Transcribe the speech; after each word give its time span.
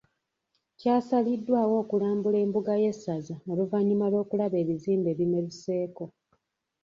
Kyasaliddwawo 0.79 1.73
okulambula 1.83 2.37
embuga 2.45 2.73
y’essaza 2.83 3.35
oluvannyuma 3.51 4.05
lw’okulaba 4.11 4.55
ebizimbe 4.63 5.07
ebimeruseeko. 5.13 6.03